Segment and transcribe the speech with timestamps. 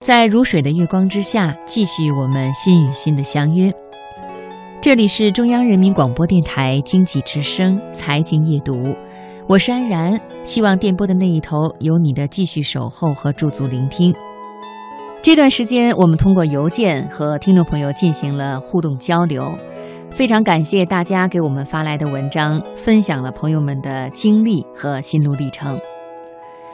[0.00, 3.70] 在如水的月光之下，继续我们心与心的相约。
[4.80, 8.96] 这里是中央人民广播电台经济之声财经夜读，
[9.46, 10.18] 我是安然。
[10.42, 14.10] 希望电波的那一头有你的继续守候和驻足聆听。
[15.20, 19.52] 这段时间，我们通过邮件和听众朋友进行了互动交流，
[20.10, 25.78] 非常感谢大家给我们发来的文章，分享了朋友们的经历和心路历程。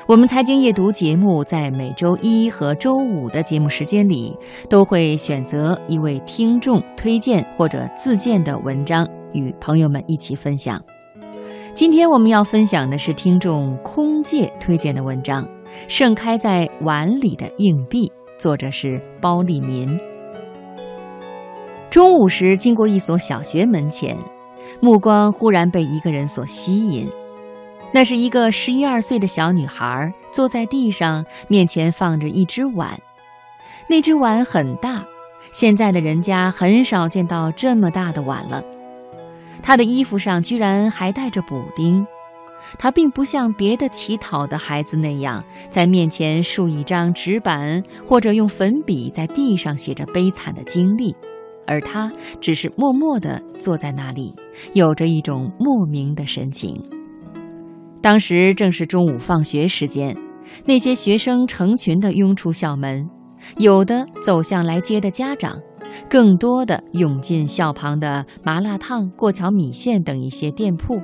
[0.09, 4.39] 我们财经夜读节目在每周一和周五的节目时间里，
[4.71, 10.80] 都会选择一位听众推荐或者自荐的文章与朋友们一起分享。
[11.75, 15.43] 今天我们要分享的是听众空界推荐的文章
[15.89, 18.07] 《盛开在碗里的硬币》，
[18.41, 19.99] 作者是包利民。
[21.91, 24.16] 中午时经过一所小学门前，
[24.80, 27.08] 目光忽然被一个人所吸引。
[27.96, 32.91] 那是一个十一二岁的小女孩，坐在地上，面前放着一只碗。
[33.89, 35.03] 那只碗很大，
[35.50, 38.62] 现在的人家很少见到这么大的碗了。
[39.62, 42.06] 她的衣服上居然还带着补丁。
[42.78, 51.16] 她并不像别的乞讨的孩子那样，在面前竖一张纸板，或者用粉笔在地上写着悲惨的经历，
[51.66, 54.34] 而她只是默默地坐在那里，
[54.75, 56.78] 有着一种莫名的神情。
[58.06, 60.16] 当时正是中午放学时间，
[60.64, 63.04] 那些学生成群地拥出校门，
[63.58, 65.58] 有的走向来接的家长，
[66.08, 71.02] 更多的涌进校旁的麻辣烫、过桥米线等一些店铺。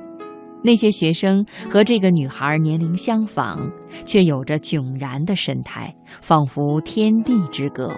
[0.63, 3.69] 那些学生和这个女孩年龄相仿，
[4.07, 7.91] 却有着迥然的神态，仿佛天地之隔。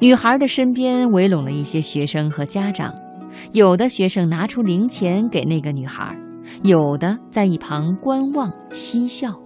[0.00, 2.92] 女孩的身边围拢了一些学生和家长，
[3.52, 6.12] 有的学生拿出零钱给那个女孩。
[6.62, 9.40] 有的在一旁观望嬉笑。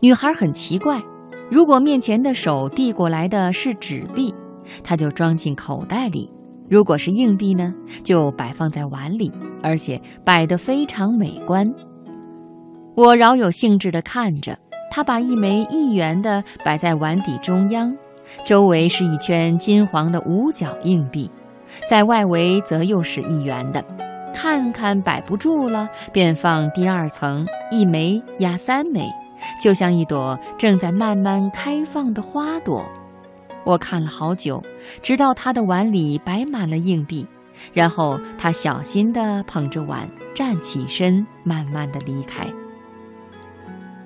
[0.00, 1.02] 女孩很奇怪，
[1.50, 4.34] 如果面前的手递过来的是纸币，
[4.84, 6.30] 她就装进口袋里；
[6.68, 7.72] 如果是硬币呢，
[8.04, 11.72] 就摆放在碗里，而且摆得非常美观。
[12.94, 14.58] 我饶有兴致地看着，
[14.90, 17.96] 她把一枚一元的摆在碗底中央，
[18.44, 21.30] 周围是一圈金黄的五角硬币，
[21.88, 23.84] 在外围则又是一元的。
[24.36, 29.10] 看看摆不住了，便放第二层，一枚压三枚，
[29.58, 32.84] 就像一朵正在慢慢开放的花朵。
[33.64, 34.62] 我看了好久，
[35.00, 37.26] 直到他的碗里摆满了硬币，
[37.72, 42.46] 然后他小心地捧着碗站起身，慢慢地离开。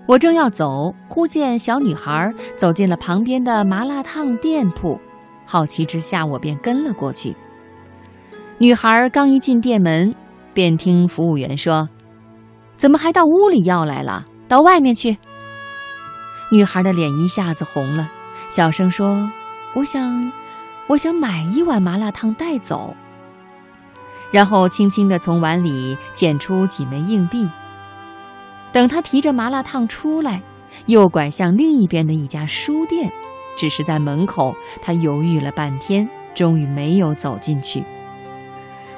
[0.06, 5.00] 我正要走，忽见小女孩走进了旁边的麻辣烫店铺，
[5.44, 7.34] 好奇之下，我便跟了过去。
[8.62, 10.14] 女孩刚一进店门。
[10.52, 11.88] 便听服务员说
[12.76, 14.26] ：“怎么还到屋里要来了？
[14.48, 15.16] 到外面去。”
[16.52, 18.10] 女孩的脸一下子红了，
[18.50, 19.30] 小声说
[19.74, 20.30] ：“我想，
[20.88, 22.94] 我想买一碗麻辣烫带走。”
[24.30, 27.48] 然后轻轻地从碗里捡出几枚硬币。
[28.72, 30.42] 等她提着麻辣烫出来，
[30.84, 33.10] 又拐向另一边的一家书店，
[33.56, 37.82] 只是在门口，她犹豫了半天，终于没有走进去。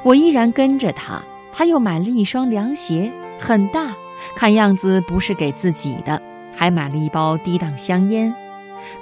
[0.03, 1.23] 我依然跟着他。
[1.55, 3.95] 他又买了一双凉鞋，很大，
[4.35, 6.21] 看样子不是给自己的。
[6.57, 8.35] 还买了一包低档香烟，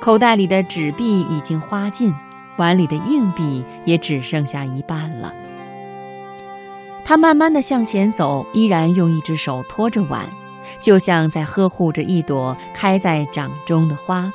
[0.01, 2.13] 口袋里的纸币已经花尽，
[2.57, 5.33] 碗里的硬币也只剩下一半了。
[7.05, 10.29] 他慢慢的向前走，依然用一只手托着碗，
[10.81, 14.33] 就像在呵护着一朵开在掌中的花。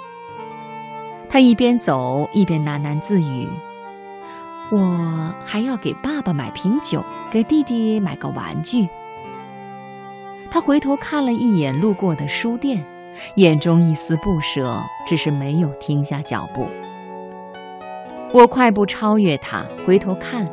[1.30, 3.48] 他一边走一边喃喃自语。
[4.72, 8.88] 我还要给爸爸买瓶酒，给弟弟买个玩具。
[10.50, 12.84] 他回头看了一眼路过的书店，
[13.36, 16.68] 眼中一丝不舍，只是没有停下脚步。
[18.34, 20.50] 我快步超越他，回头看，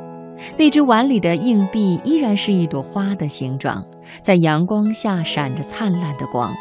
[0.59, 3.83] 那只碗里的硬币依然是一朵花的形状，
[4.21, 6.53] 在阳光下闪着灿烂的光。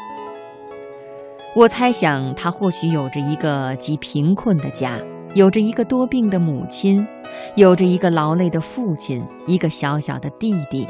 [1.54, 4.94] 我猜想，他或许有着一个极贫困的家。
[5.34, 7.08] 有着一个多病的母亲，
[7.56, 10.88] 有着一个劳累的父亲，一个小小的弟弟。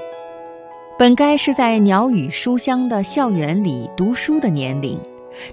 [0.99, 4.99] 本该是在鸟语书香的校园里读书的年龄，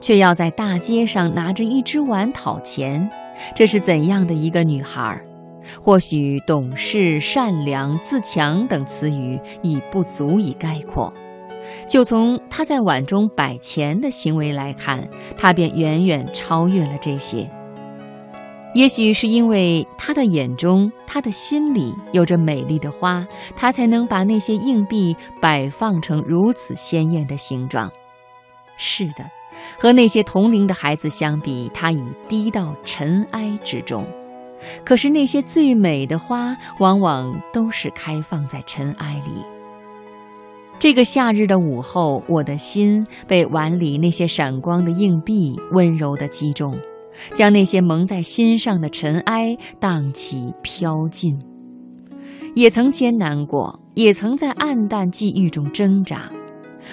[0.00, 3.08] 却要在大街上拿着一只碗讨钱。
[3.54, 5.20] 这是怎样的一个女孩？
[5.80, 11.12] 或许懂事、善良、自强等词语已不足以概括。
[11.86, 15.06] 就从她在碗中摆钱的行为来看，
[15.36, 17.48] 她便远远超越了这些。
[18.74, 23.26] 也许是因为他的眼中，他的心里有着美丽的花，
[23.56, 27.90] 他才能把那些硬币摆放成如此鲜艳的形状。
[28.76, 29.28] 是的，
[29.78, 34.06] 和那些同龄的孩子相比，他已低到尘埃之中。
[34.84, 39.44] 可是那些最美的花，往往都是开放在尘埃里。
[40.78, 46.78] 这个夏日的午后，我的心被碗里那些闪光的硬币温柔地击中，
[47.34, 51.38] 将那些蒙在心上的尘埃荡起飘尽。
[52.54, 56.30] 也曾艰难过，也曾在暗淡际遇中挣扎。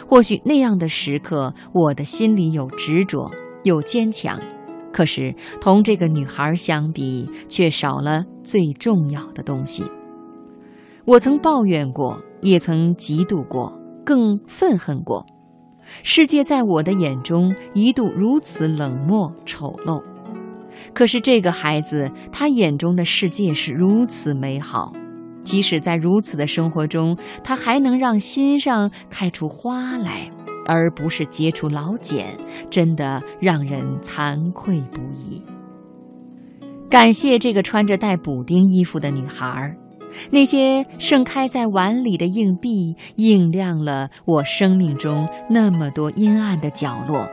[0.07, 3.31] 或许那样的时刻，我的心里有执着，
[3.63, 4.39] 有坚强。
[4.91, 9.83] 可是同这个女孩相比，却少了最重要的东西。
[11.05, 15.25] 我曾抱怨过，也曾嫉妒过，更愤恨过。
[16.03, 20.01] 世界在我的眼中一度如此冷漠丑陋，
[20.93, 24.93] 可是这个孩子，他眼中的世界是如此美好。
[25.43, 30.29] 即使在如此的生活中，他还能让心上开出花来。
[30.67, 32.25] 而不是结出老茧，
[32.71, 35.39] 真的让人惭愧不已。
[36.89, 39.77] 感谢这个穿着带补丁衣服的女孩，
[40.31, 47.29] 那些盛开在碗里的硬币，映亮了我生命中那么多阴暗的角落，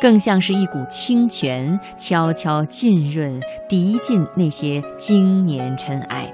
[0.00, 6.32] 更像是一股清泉，悄悄浸润、涤尽那些经年尘埃，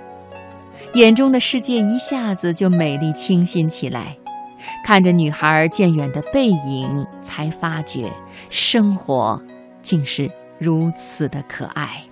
[0.94, 4.17] 眼中的世界一下子就美丽清新起来。
[4.85, 8.11] 看着女孩渐远的背影，才发觉
[8.49, 9.43] 生活
[9.82, 12.02] 竟是如此的可爱。